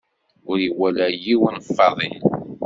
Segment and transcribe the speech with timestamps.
[0.49, 2.17] Ur iwala yiwen Faḍil.